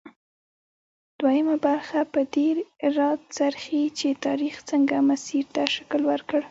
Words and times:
دویمه 1.19 1.55
برخه 1.65 1.99
پر 2.13 2.23
دې 2.33 2.47
راڅرخي 2.97 3.83
چې 3.99 4.07
تاریخ 4.25 4.55
څنګه 4.69 4.95
مسیر 5.09 5.45
ته 5.55 5.61
شکل 5.75 6.01
ورکړ. 6.11 6.39